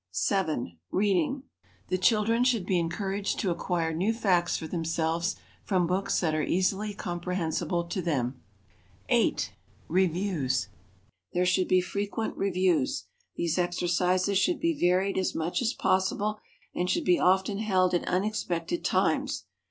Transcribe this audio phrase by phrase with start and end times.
[0.09, 0.79] 7.
[0.89, 1.43] Reading.
[1.89, 6.41] The children should be encouraged to acquire new facts for themselves from books that are
[6.41, 8.41] easily comprehensible to them.
[9.09, 9.53] 8.
[9.87, 10.69] Reviews.
[11.33, 13.05] There should be frequent reviews.
[13.35, 16.39] These exercises should be varied as much as possible
[16.73, 19.45] and should be often held at unexpected times.